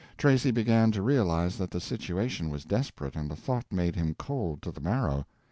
[0.17, 4.63] Tracy began to realize that the situation was desperate, and the thought made him cold
[4.63, 5.27] to the marrow.